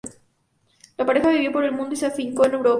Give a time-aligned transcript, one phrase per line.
[0.97, 2.69] La pareja viajó por el mundo y se afincó en Europa.